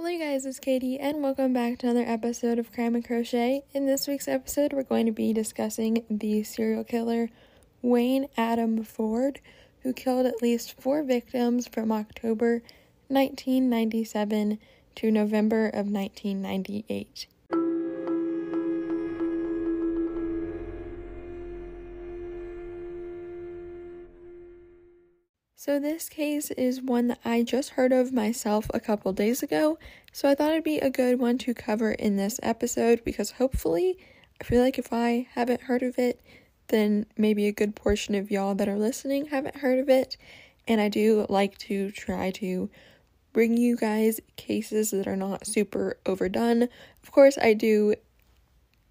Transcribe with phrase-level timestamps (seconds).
[0.00, 3.64] Hello, you guys, it's Katie, and welcome back to another episode of Crime and Crochet.
[3.74, 7.28] In this week's episode, we're going to be discussing the serial killer
[7.82, 9.42] Wayne Adam Ford,
[9.82, 12.62] who killed at least four victims from October
[13.08, 14.58] 1997
[14.94, 17.26] to November of 1998.
[25.62, 29.78] So, this case is one that I just heard of myself a couple days ago,
[30.10, 33.98] so I thought it'd be a good one to cover in this episode because hopefully,
[34.40, 36.22] I feel like if I haven't heard of it,
[36.68, 40.16] then maybe a good portion of y'all that are listening haven't heard of it.
[40.66, 42.70] And I do like to try to
[43.34, 46.68] bring you guys cases that are not super overdone.
[47.02, 47.96] Of course, I do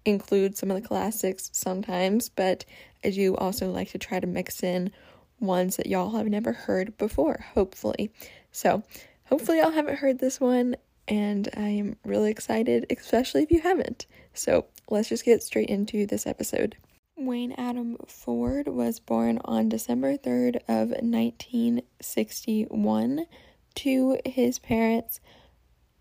[0.04, 2.64] include some of the classics sometimes, but
[3.02, 4.92] I do also like to try to mix in
[5.40, 8.12] ones that y'all have never heard before, hopefully.
[8.52, 8.82] So,
[9.24, 10.76] hopefully, y'all haven't heard this one,
[11.08, 14.06] and I am really excited, especially if you haven't.
[14.34, 16.76] So, let's just get straight into this episode.
[17.16, 23.26] Wayne Adam Ford was born on December 3rd of 1961
[23.74, 25.20] to his parents,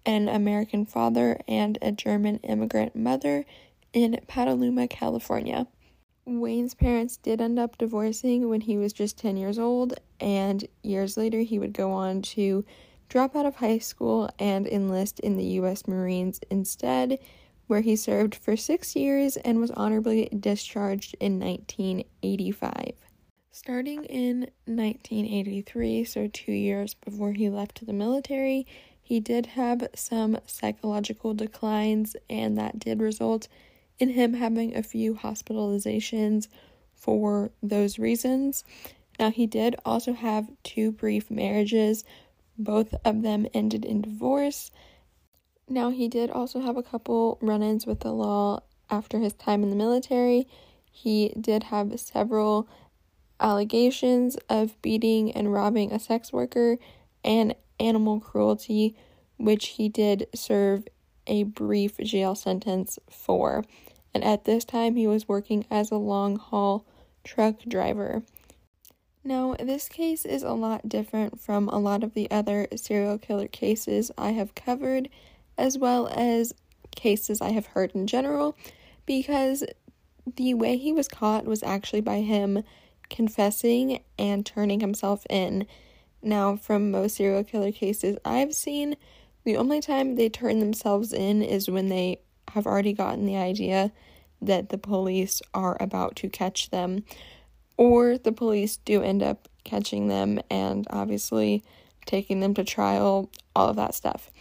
[0.06, 3.46] an American father and a German immigrant mother
[3.92, 5.68] in Petaluma, California.
[6.38, 11.18] Wayne's parents did end up divorcing when he was just 10 years old, and years
[11.18, 12.64] later, he would go on to
[13.10, 15.88] drop out of high school and enlist in the U.S.
[15.88, 17.18] Marines instead,
[17.66, 22.94] where he served for six years and was honorably discharged in 1985.
[23.52, 28.68] Starting in 1983, so two years before he left the military,
[29.02, 33.48] he did have some psychological declines, and that did result
[34.00, 36.48] in him having a few hospitalizations
[36.96, 38.64] for those reasons.
[39.20, 42.04] Now, he did also have two brief marriages,
[42.58, 44.72] both of them ended in divorce.
[45.68, 49.64] Now, he did also have a couple run ins with the law after his time
[49.64, 50.48] in the military.
[50.90, 52.68] He did have several
[53.40, 56.78] allegations of beating and robbing a sex worker
[57.24, 58.96] and animal cruelty,
[59.38, 60.86] which he did serve
[61.30, 63.64] a brief jail sentence for
[64.14, 66.86] and at this time he was working as a long haul
[67.24, 68.24] truck driver.
[69.24, 73.48] Now, this case is a lot different from a lot of the other serial killer
[73.48, 75.10] cases I have covered,
[75.58, 76.54] as well as
[76.96, 78.58] cases I have heard in general,
[79.06, 79.64] because
[80.36, 82.64] the way he was caught was actually by him
[83.10, 85.68] confessing and turning himself in.
[86.22, 88.96] Now, from most serial killer cases I've seen,
[89.44, 93.92] the only time they turn themselves in is when they have already gotten the idea
[94.42, 97.04] that the police are about to catch them,
[97.78, 101.64] or the police do end up catching them and obviously
[102.06, 104.32] taking them to trial, all of that stuff.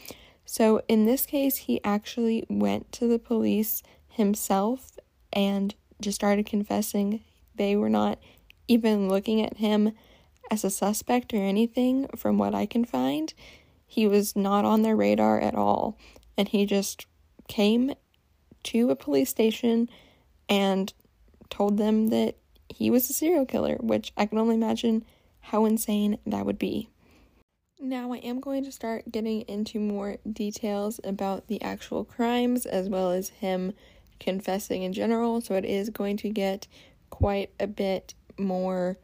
[0.45, 4.99] So, in this case, he actually went to the police himself
[5.33, 7.23] and just started confessing.
[7.55, 8.19] They were not
[8.67, 9.93] even looking at him
[10.51, 13.35] as a suspect or anything, from what I can find.
[13.89, 15.99] He was not on their radar at all.
[16.37, 17.07] And he just
[17.49, 17.95] came
[18.65, 19.89] to a police station
[20.49, 20.93] and
[21.51, 22.37] told them that
[22.69, 25.05] he was a serial killer, which I can only imagine
[25.41, 26.91] how insane that would be.
[27.81, 32.89] Now, I am going to start getting into more details about the actual crimes as
[32.89, 33.73] well as him
[34.21, 36.67] confessing in general, so it is going to get
[37.09, 38.99] quite a bit more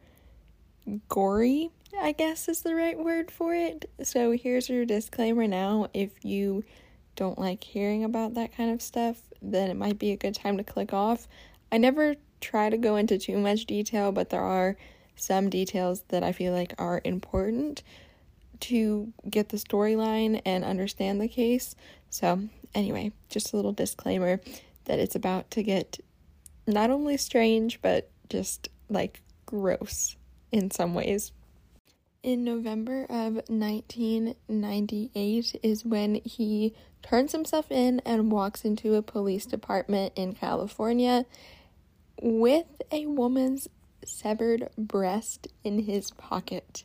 [1.09, 3.89] gory, I guess is the right word for it.
[4.03, 6.63] So, here's your disclaimer now if you
[7.15, 10.57] don't like hearing about that kind of stuff, then it might be a good time
[10.57, 11.27] to click off.
[11.71, 14.77] I never try to go into too much detail, but there are
[15.15, 17.81] some details that I feel like are important
[18.61, 21.75] to get the storyline and understand the case.
[22.09, 24.39] So, anyway, just a little disclaimer
[24.85, 25.99] that it's about to get
[26.67, 30.15] not only strange, but just like gross
[30.51, 31.31] in some ways.
[32.23, 36.73] In November of 1998 is when he
[37.03, 41.27] turns himself in and walks into a police department in California
[42.21, 43.67] with a woman's
[44.03, 46.83] severed breast in his pocket.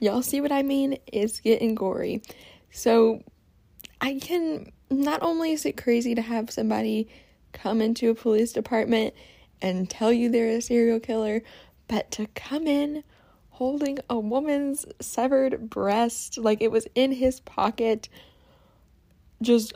[0.00, 0.98] Y'all see what I mean?
[1.06, 2.22] It's getting gory.
[2.70, 3.22] So
[4.00, 7.08] I can not only is it crazy to have somebody
[7.52, 9.14] come into a police department
[9.62, 11.42] and tell you they're a serial killer,
[11.94, 13.04] but to come in
[13.50, 18.08] holding a woman's severed breast like it was in his pocket
[19.40, 19.72] just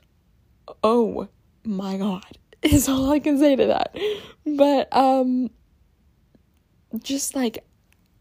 [0.82, 1.29] oh
[1.65, 3.97] my god is all I can say to that.
[4.44, 5.50] But um
[7.03, 7.65] just like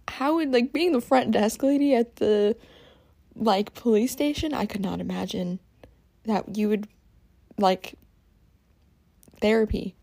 [0.07, 2.55] how would like being the front desk lady at the
[3.35, 5.59] like police station, I could not imagine
[6.25, 6.87] that you would
[7.57, 7.95] like
[9.41, 9.95] therapy.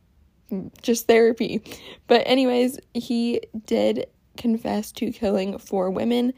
[0.82, 1.62] Just therapy.
[2.06, 4.06] But, anyways, he did
[4.36, 6.32] confess to killing four women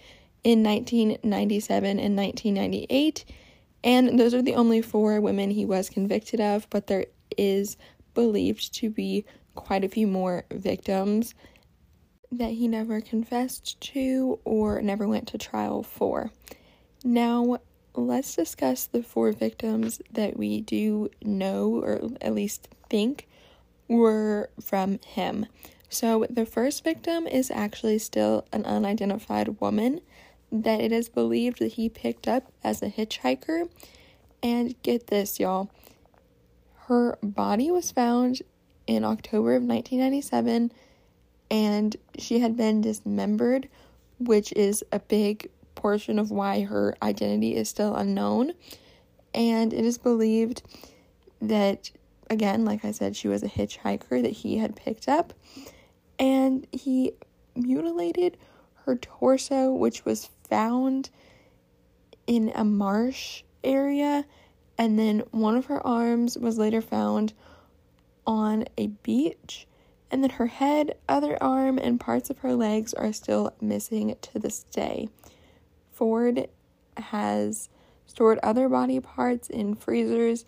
[0.44, 3.24] in 1997 and 1998.
[3.82, 7.06] And those are the only four women he was convicted of, but there
[7.36, 7.76] is
[8.14, 9.24] believed to be
[9.54, 11.34] quite a few more victims
[12.32, 16.30] that he never confessed to or never went to trial for.
[17.04, 17.58] Now,
[17.94, 23.28] let's discuss the four victims that we do know, or at least think,
[23.88, 25.46] were from him.
[25.88, 30.00] So, the first victim is actually still an unidentified woman
[30.50, 33.68] that it is believed that he picked up as a hitchhiker.
[34.42, 35.70] And get this, y'all.
[36.86, 38.42] Her body was found
[38.86, 40.70] in October of 1997
[41.50, 43.68] and she had been dismembered,
[44.18, 48.52] which is a big portion of why her identity is still unknown.
[49.34, 50.62] And it is believed
[51.40, 51.90] that,
[52.30, 55.32] again, like I said, she was a hitchhiker that he had picked up,
[56.18, 57.12] and he
[57.54, 58.36] mutilated
[58.84, 61.10] her torso, which was found
[62.26, 64.24] in a marsh area,
[64.78, 67.32] and then one of her arms was later found
[68.26, 69.66] on a beach.
[70.10, 74.38] And then her head, other arm, and parts of her legs are still missing to
[74.38, 75.08] this day.
[75.90, 76.48] Ford
[76.96, 77.68] has
[78.06, 80.44] stored other body parts in freezers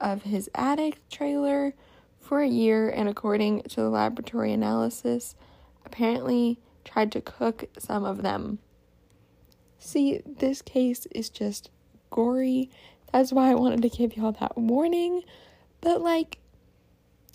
[0.00, 1.74] of his attic trailer
[2.20, 5.34] for a year, and according to the laboratory analysis,
[5.84, 8.58] apparently tried to cook some of them.
[9.78, 11.70] See, this case is just
[12.10, 12.70] gory.
[13.12, 15.22] That's why I wanted to give y'all that warning.
[15.80, 16.38] But, like,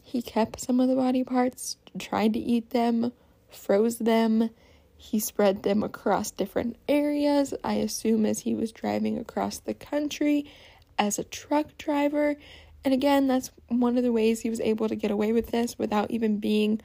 [0.04, 3.14] he kept some of the body parts, tried to eat them,
[3.50, 4.50] froze them.
[4.98, 10.52] He spread them across different areas, I assume, as he was driving across the country
[11.02, 12.36] as a truck driver.
[12.86, 15.78] And again, that's one of the ways he was able to get away with this
[15.80, 16.80] without even being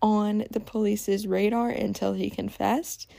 [0.00, 3.10] on the police's radar until he confessed,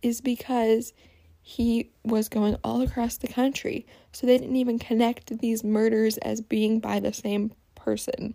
[0.00, 0.94] is because
[1.42, 3.84] he was going all across the country.
[4.12, 8.34] So they didn't even connect these murders as being by the same person.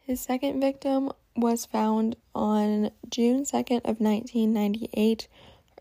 [0.00, 5.28] His second victim was found on June 2nd of 1998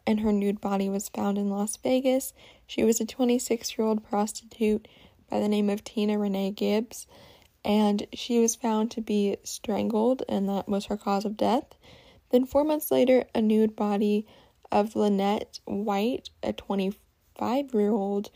[0.06, 2.34] and her nude body was found in Las Vegas.
[2.70, 4.88] She was a 26-year-old prostitute
[5.28, 7.08] by the name of Tina Renee Gibbs
[7.66, 11.66] and she was found to be strangled and that was her cause of death.
[12.30, 14.28] Then 4 months later, a nude body
[14.72, 18.30] of Lynette White, a 25-year-old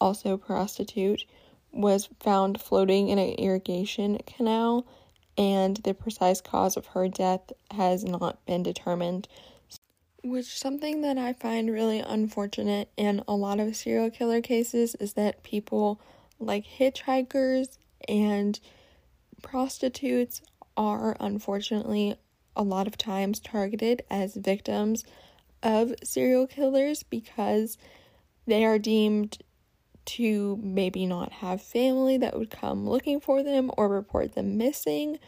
[0.00, 1.26] also prostitute,
[1.70, 4.86] was found floating in an irrigation canal
[5.36, 9.28] and the precise cause of her death has not been determined.
[10.22, 15.14] Which something that I find really unfortunate in a lot of serial killer cases is
[15.14, 16.00] that people
[16.38, 18.60] like hitchhikers and
[19.42, 20.42] prostitutes
[20.76, 22.16] are unfortunately
[22.54, 25.04] a lot of times targeted as victims
[25.62, 27.78] of serial killers because
[28.46, 29.38] they are deemed
[30.04, 35.18] to maybe not have family that would come looking for them or report them missing,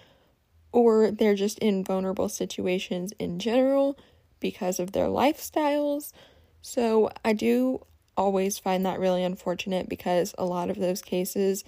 [0.73, 3.97] or they're just in vulnerable situations in general
[4.43, 6.13] because of their lifestyles.
[6.61, 7.87] So I do
[8.17, 11.65] always find that really unfortunate because a lot of those cases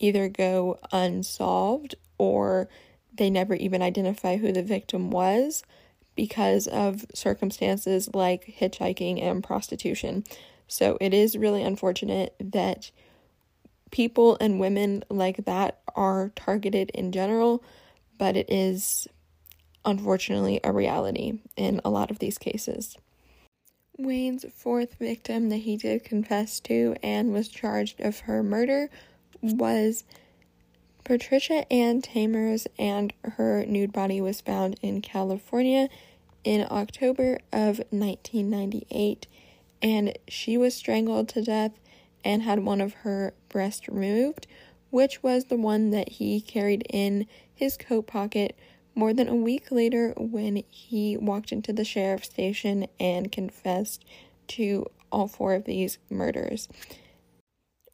[0.00, 2.68] either go unsolved or
[3.16, 5.62] they never even identify who the victim was
[6.16, 10.24] because of circumstances like hitchhiking and prostitution.
[10.66, 12.90] So it is really unfortunate that
[13.90, 17.62] people and women like that are targeted in general,
[18.18, 19.06] but it is
[19.84, 22.96] unfortunately a reality in a lot of these cases.
[23.96, 28.90] Wayne's fourth victim that he did confess to and was charged of her murder
[29.40, 30.04] was
[31.04, 35.88] Patricia Ann Tamez, and her nude body was found in California
[36.44, 39.26] in October of 1998
[39.84, 41.72] and she was strangled to death
[42.24, 44.46] and had one of her breasts removed,
[44.90, 48.56] which was the one that he carried in his coat pocket
[48.94, 54.04] more than a week later when he walked into the sheriff's station and confessed
[54.48, 56.68] to all four of these murders.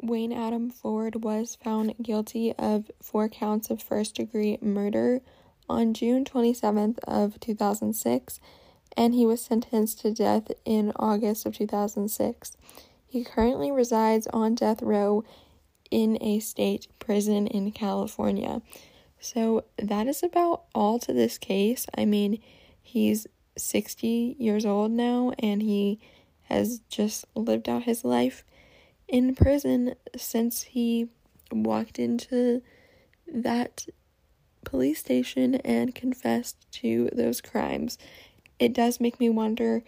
[0.02, 5.20] Wayne Adam Ford was found guilty of four counts of first degree murder
[5.68, 8.40] on June 27th of 2006
[8.96, 12.56] and he was sentenced to death in August of 2006.
[13.06, 15.24] He currently resides on death row
[15.90, 18.62] in a state prison in California.
[19.20, 21.86] So that is about all to this case.
[21.96, 22.40] I mean,
[22.82, 26.00] he's 60 years old now and he
[26.44, 28.44] has just lived out his life
[29.06, 31.08] in prison since he
[31.52, 32.62] walked into
[33.32, 33.86] that
[34.64, 37.98] police station and confessed to those crimes.
[38.58, 39.82] It does make me wonder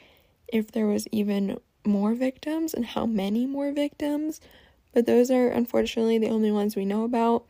[0.49, 4.41] if there was even more victims and how many more victims,
[4.93, 7.47] but those are unfortunately the only ones we know about.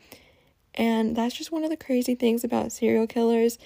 [0.74, 3.58] And that's just one of the crazy things about serial killers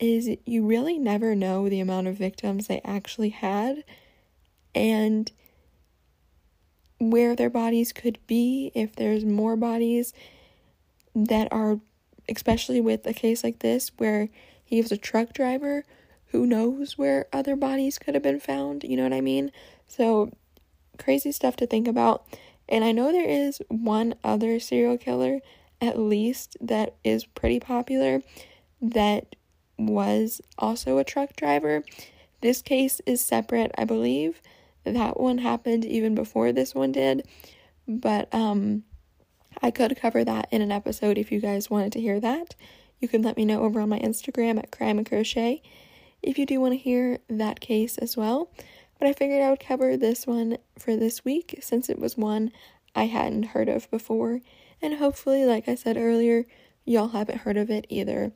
[0.00, 3.84] is you really never know the amount of victims they actually had
[4.74, 5.30] and
[6.98, 10.12] where their bodies could be if there's more bodies
[11.14, 11.80] that are
[12.28, 14.28] especially with a case like this where
[14.64, 15.84] he was a truck driver
[16.28, 19.52] who knows where other bodies could have been found you know what i mean?
[19.86, 20.32] So
[20.98, 22.24] crazy stuff to think about.
[22.68, 25.40] And i know there is one other serial killer
[25.84, 28.22] at least that is pretty popular
[28.80, 29.36] that
[29.78, 31.82] was also a truck driver
[32.40, 34.40] this case is separate i believe
[34.84, 37.26] that one happened even before this one did
[37.86, 38.84] but um
[39.62, 42.54] I could cover that in an episode if you guys wanted to hear that.
[43.00, 45.62] You can let me know over on my Instagram at Crime and Crochet
[46.22, 48.50] if you do want to hear that case as well.
[48.98, 52.52] But I figured I would cover this one for this week since it was one
[52.94, 54.40] I hadn't heard of before.
[54.82, 56.46] And hopefully, like I said earlier,
[56.84, 58.32] y'all haven't heard of it either.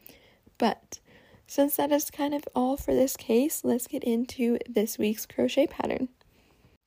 [0.56, 1.00] But
[1.46, 5.66] since that is kind of all for this case, let's get into this week's crochet
[5.66, 6.08] pattern.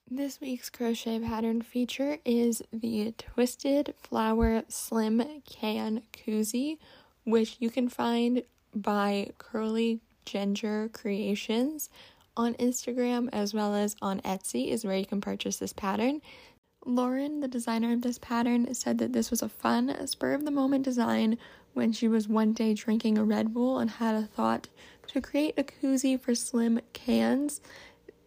[0.10, 6.78] This week's crochet pattern feature is the Twisted Flower Slim Can Koozie,
[7.24, 8.44] which you can find
[8.76, 11.90] by Curly Ginger Creations
[12.36, 16.22] on Instagram as well as on Etsy is where you can purchase this pattern.
[16.86, 20.52] Lauren, the designer of this pattern, said that this was a fun, spur of the
[20.52, 21.38] moment design
[21.74, 24.68] when she was one day drinking a Red Bull and had a thought
[25.08, 27.62] to create a koozie for slim cans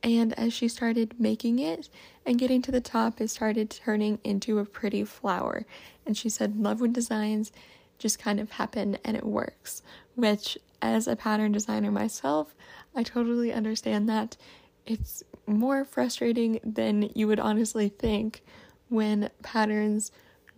[0.05, 1.89] and as she started making it
[2.27, 5.65] and getting to the top, it started turning into a pretty flower.
[6.05, 7.53] And she said, Love when designs
[7.99, 9.83] just kind of happen and it works.
[10.15, 12.55] Which, as a pattern designer myself,
[12.95, 14.37] I totally understand that.
[14.85, 18.43] It's more frustrating than you would honestly think
[18.89, 20.13] when patterns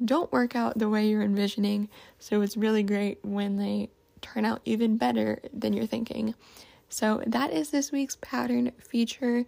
[0.05, 1.89] don't work out the way you're envisioning.
[2.19, 3.91] So it's really great when they
[4.21, 6.35] turn out even better than you're thinking.
[6.89, 9.45] So that is this week's pattern feature.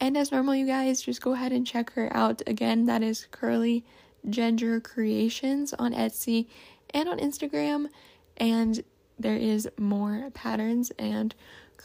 [0.00, 2.42] And as normal, you guys just go ahead and check her out.
[2.46, 3.84] Again, that is Curly
[4.28, 6.46] Ginger Creations on Etsy
[6.90, 7.88] and on Instagram.
[8.36, 8.82] And
[9.18, 11.34] there is more patterns and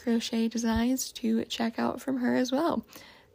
[0.02, 2.84] crochet designs to check out from her as well.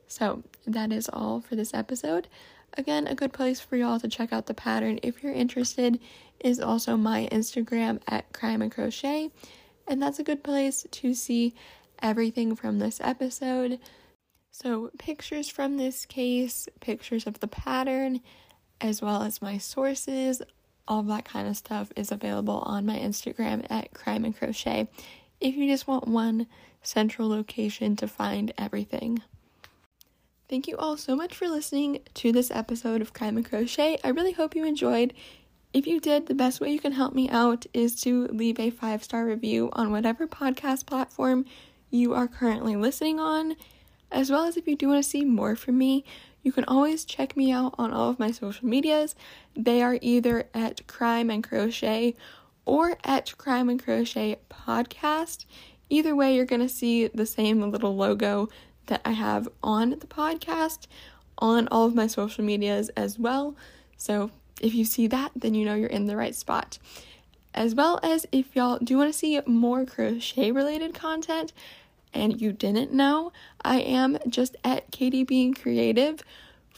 [0.08, 2.27] So that is all for this episode.
[2.75, 6.00] Again, a good place for y'all to check out the pattern if you're interested
[6.39, 9.32] is also my Instagram at crime and crochet
[9.88, 11.53] and that's a good place to see
[12.01, 13.79] everything from this episode.
[14.51, 18.22] So, pictures from this case, pictures of the pattern,
[18.79, 20.41] as well as my sources,
[20.88, 24.88] all that kind of stuff is available on my Instagram at Crime and Crochet
[25.43, 26.47] if you just want one
[26.81, 29.21] central location to find everything.
[30.50, 34.00] Thank you all so much for listening to this episode of Crime and Crochet.
[34.03, 35.13] I really hope you enjoyed.
[35.73, 38.69] If you did, the best way you can help me out is to leave a
[38.69, 41.45] five star review on whatever podcast platform
[41.89, 43.57] you are currently listening on.
[44.12, 46.05] As well as if you do want to see more from me,
[46.41, 49.15] you can always check me out on all of my social medias.
[49.55, 52.15] They are either at Crime and Crochet
[52.65, 55.46] or at Crime and Crochet Podcast.
[55.89, 58.50] Either way, you're going to see the same little logo
[58.88, 60.88] that I have on the podcast
[61.38, 63.55] on all of my social medias as well.
[63.98, 66.79] So if you see that, then you know you're in the right spot.
[67.53, 71.53] As well as if y'all do want to see more crochet related content
[72.13, 73.32] and you didn't know,
[73.63, 76.24] I am just at Katie Being Creative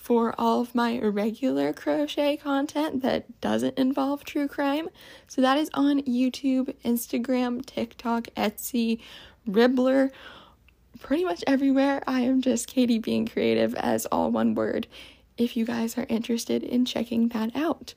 [0.05, 4.87] for all of my regular crochet content that doesn't involve true crime.
[5.27, 9.01] So that is on YouTube, Instagram, TikTok, Etsy,
[9.49, 10.11] Ravelry,
[10.99, 12.03] pretty much everywhere.
[12.05, 14.85] I am just Katie Being Creative as all one word
[15.39, 17.95] if you guys are interested in checking that out.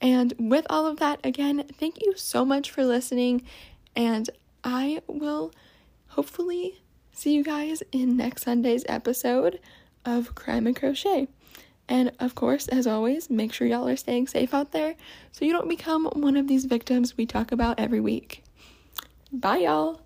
[0.00, 3.42] And with all of that, again, thank you so much for listening.
[3.94, 4.30] And
[4.64, 5.52] I will
[6.06, 6.80] hopefully
[7.12, 9.60] see you guys in next Sunday's episode
[10.06, 11.28] of Crime and Crochet.
[11.88, 14.96] And of course, as always, make sure y'all are staying safe out there
[15.30, 18.42] so you don't become one of these victims we talk about every week.
[19.32, 20.00] Bye, y'all.